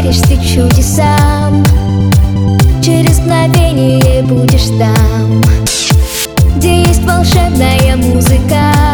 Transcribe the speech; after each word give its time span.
веришь 0.00 0.20
ты 0.20 0.36
чудесам 0.36 1.64
Через 2.82 3.18
мгновение 3.18 4.22
будешь 4.22 4.68
там 4.78 5.42
Где 6.56 6.82
есть 6.82 7.02
волшебная 7.04 7.96
музыка. 7.96 8.89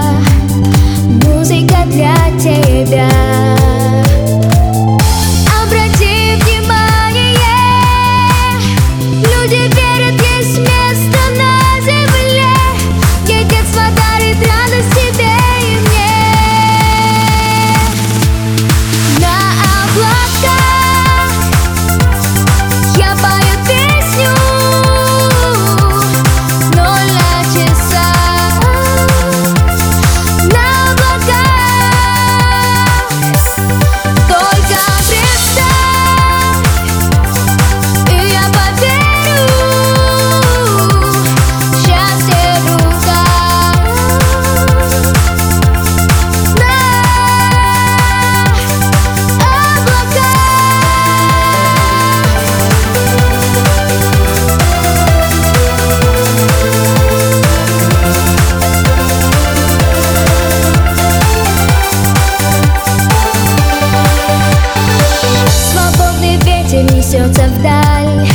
двинуться 67.27 67.49
вдаль. 67.59 68.29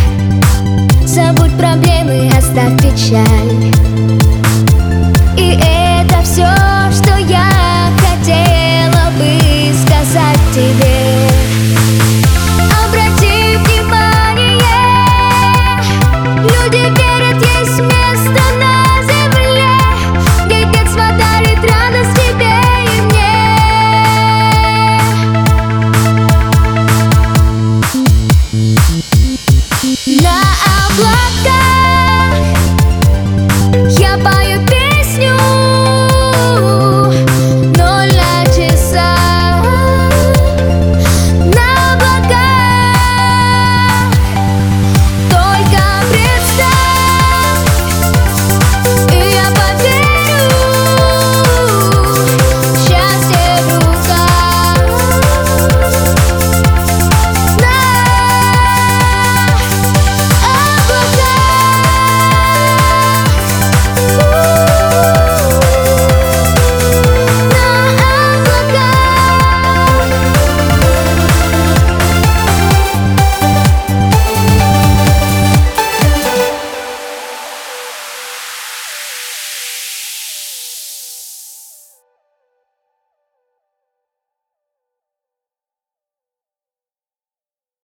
Забудь 1.05 1.57
проблемы, 1.57 2.29
оставь 2.37 2.77
печаль. 2.81 3.90